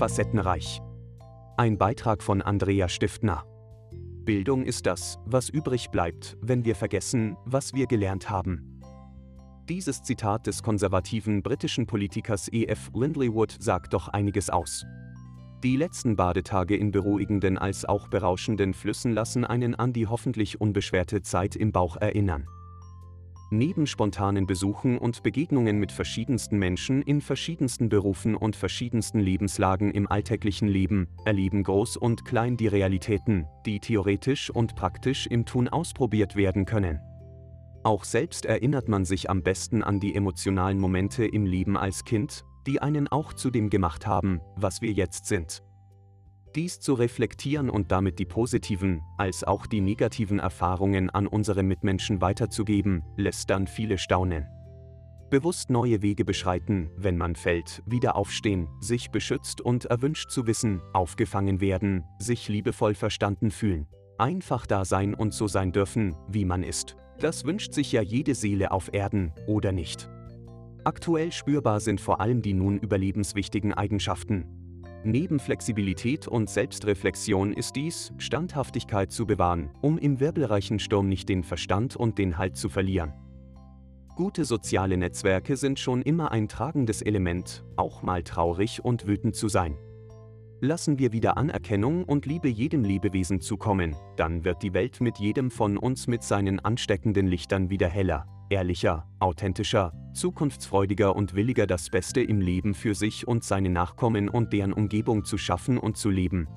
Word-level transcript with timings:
facettenreich. 0.00 0.80
Ein 1.58 1.76
Beitrag 1.76 2.22
von 2.22 2.40
Andrea 2.40 2.88
Stiftner. 2.88 3.44
Bildung 4.24 4.64
ist 4.64 4.86
das, 4.86 5.18
was 5.26 5.50
übrig 5.50 5.90
bleibt, 5.90 6.38
wenn 6.40 6.64
wir 6.64 6.74
vergessen, 6.74 7.36
was 7.44 7.74
wir 7.74 7.86
gelernt 7.86 8.30
haben. 8.30 8.80
Dieses 9.68 10.02
Zitat 10.02 10.46
des 10.46 10.62
konservativen 10.62 11.42
britischen 11.42 11.86
Politikers 11.86 12.48
E.F. 12.50 12.90
Lindley 12.94 13.30
Wood 13.34 13.54
sagt 13.60 13.92
doch 13.92 14.08
einiges 14.08 14.48
aus. 14.48 14.86
Die 15.62 15.76
letzten 15.76 16.16
Badetage 16.16 16.76
in 16.76 16.92
beruhigenden 16.92 17.58
als 17.58 17.84
auch 17.84 18.08
berauschenden 18.08 18.72
Flüssen 18.72 19.12
lassen 19.12 19.44
einen 19.44 19.74
an 19.74 19.92
die 19.92 20.06
hoffentlich 20.06 20.62
unbeschwerte 20.62 21.20
Zeit 21.20 21.56
im 21.56 21.72
Bauch 21.72 21.98
erinnern. 21.98 22.46
Neben 23.52 23.88
spontanen 23.88 24.46
Besuchen 24.46 24.96
und 24.96 25.24
Begegnungen 25.24 25.80
mit 25.80 25.90
verschiedensten 25.90 26.56
Menschen 26.56 27.02
in 27.02 27.20
verschiedensten 27.20 27.88
Berufen 27.88 28.36
und 28.36 28.54
verschiedensten 28.54 29.18
Lebenslagen 29.18 29.90
im 29.90 30.08
alltäglichen 30.08 30.68
Leben, 30.68 31.08
erleben 31.24 31.64
groß 31.64 31.96
und 31.96 32.24
klein 32.24 32.56
die 32.56 32.68
Realitäten, 32.68 33.46
die 33.66 33.80
theoretisch 33.80 34.50
und 34.50 34.76
praktisch 34.76 35.26
im 35.26 35.46
Tun 35.46 35.66
ausprobiert 35.66 36.36
werden 36.36 36.64
können. 36.64 37.00
Auch 37.82 38.04
selbst 38.04 38.46
erinnert 38.46 38.88
man 38.88 39.04
sich 39.04 39.28
am 39.28 39.42
besten 39.42 39.82
an 39.82 39.98
die 39.98 40.14
emotionalen 40.14 40.78
Momente 40.78 41.24
im 41.24 41.44
Leben 41.44 41.76
als 41.76 42.04
Kind, 42.04 42.44
die 42.68 42.80
einen 42.80 43.08
auch 43.08 43.32
zu 43.32 43.50
dem 43.50 43.68
gemacht 43.68 44.06
haben, 44.06 44.40
was 44.54 44.80
wir 44.80 44.92
jetzt 44.92 45.26
sind. 45.26 45.64
Dies 46.56 46.80
zu 46.80 46.94
reflektieren 46.94 47.70
und 47.70 47.92
damit 47.92 48.18
die 48.18 48.24
positiven, 48.24 49.02
als 49.18 49.44
auch 49.44 49.66
die 49.66 49.80
negativen 49.80 50.40
Erfahrungen 50.40 51.08
an 51.08 51.28
unsere 51.28 51.62
Mitmenschen 51.62 52.20
weiterzugeben, 52.20 53.04
lässt 53.16 53.50
dann 53.50 53.68
viele 53.68 53.98
staunen. 53.98 54.46
Bewusst 55.30 55.70
neue 55.70 56.02
Wege 56.02 56.24
beschreiten, 56.24 56.90
wenn 56.96 57.16
man 57.16 57.36
fällt, 57.36 57.84
wieder 57.86 58.16
aufstehen, 58.16 58.66
sich 58.80 59.12
beschützt 59.12 59.60
und 59.60 59.84
erwünscht 59.84 60.30
zu 60.30 60.48
wissen, 60.48 60.82
aufgefangen 60.92 61.60
werden, 61.60 62.02
sich 62.18 62.48
liebevoll 62.48 62.96
verstanden 62.96 63.52
fühlen. 63.52 63.86
Einfach 64.18 64.66
da 64.66 64.84
sein 64.84 65.14
und 65.14 65.32
so 65.32 65.46
sein 65.46 65.70
dürfen, 65.70 66.16
wie 66.28 66.44
man 66.44 66.64
ist. 66.64 66.96
Das 67.20 67.44
wünscht 67.44 67.74
sich 67.74 67.92
ja 67.92 68.02
jede 68.02 68.34
Seele 68.34 68.72
auf 68.72 68.92
Erden, 68.92 69.32
oder 69.46 69.70
nicht? 69.70 70.10
Aktuell 70.82 71.30
spürbar 71.30 71.78
sind 71.78 72.00
vor 72.00 72.20
allem 72.20 72.42
die 72.42 72.54
nun 72.54 72.78
überlebenswichtigen 72.78 73.72
Eigenschaften, 73.72 74.59
Neben 75.02 75.40
Flexibilität 75.40 76.28
und 76.28 76.50
Selbstreflexion 76.50 77.54
ist 77.54 77.74
dies, 77.74 78.12
Standhaftigkeit 78.18 79.10
zu 79.10 79.26
bewahren, 79.26 79.70
um 79.80 79.96
im 79.96 80.20
wirbelreichen 80.20 80.78
Sturm 80.78 81.08
nicht 81.08 81.30
den 81.30 81.42
Verstand 81.42 81.96
und 81.96 82.18
den 82.18 82.36
Halt 82.36 82.58
zu 82.58 82.68
verlieren. 82.68 83.14
Gute 84.14 84.44
soziale 84.44 84.98
Netzwerke 84.98 85.56
sind 85.56 85.78
schon 85.78 86.02
immer 86.02 86.32
ein 86.32 86.48
tragendes 86.48 87.00
Element, 87.00 87.64
auch 87.76 88.02
mal 88.02 88.22
traurig 88.22 88.84
und 88.84 89.06
wütend 89.06 89.34
zu 89.34 89.48
sein. 89.48 89.78
Lassen 90.60 90.98
wir 90.98 91.12
wieder 91.12 91.36
Anerkennung 91.36 92.04
und 92.04 92.26
Liebe 92.26 92.48
jedem 92.48 92.84
Lebewesen 92.84 93.40
zukommen, 93.40 93.96
dann 94.16 94.44
wird 94.44 94.62
die 94.62 94.74
Welt 94.74 95.00
mit 95.00 95.18
jedem 95.18 95.50
von 95.50 95.78
uns 95.78 96.06
mit 96.06 96.22
seinen 96.22 96.60
ansteckenden 96.60 97.26
Lichtern 97.26 97.70
wieder 97.70 97.88
heller 97.88 98.26
ehrlicher, 98.50 99.06
authentischer, 99.20 99.92
zukunftsfreudiger 100.12 101.14
und 101.14 101.34
williger 101.34 101.66
das 101.66 101.88
Beste 101.88 102.20
im 102.20 102.40
Leben 102.40 102.74
für 102.74 102.94
sich 102.94 103.26
und 103.26 103.44
seine 103.44 103.70
Nachkommen 103.70 104.28
und 104.28 104.52
deren 104.52 104.72
Umgebung 104.72 105.24
zu 105.24 105.38
schaffen 105.38 105.78
und 105.78 105.96
zu 105.96 106.10
leben. 106.10 106.48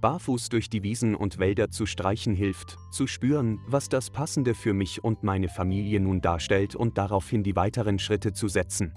Barfuß 0.00 0.48
durch 0.48 0.70
die 0.70 0.84
Wiesen 0.84 1.16
und 1.16 1.40
Wälder 1.40 1.70
zu 1.70 1.84
streichen 1.84 2.34
hilft, 2.34 2.78
zu 2.92 3.08
spüren, 3.08 3.58
was 3.66 3.88
das 3.88 4.10
Passende 4.10 4.54
für 4.54 4.72
mich 4.72 5.02
und 5.02 5.24
meine 5.24 5.48
Familie 5.48 5.98
nun 5.98 6.20
darstellt 6.20 6.76
und 6.76 6.96
daraufhin 6.98 7.42
die 7.42 7.56
weiteren 7.56 7.98
Schritte 7.98 8.32
zu 8.32 8.46
setzen. 8.46 8.94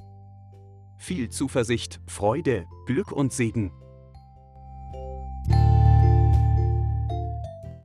Viel 1.00 1.30
Zuversicht, 1.30 2.00
Freude, 2.06 2.68
Glück 2.86 3.12
und 3.12 3.34
Segen. 3.34 3.72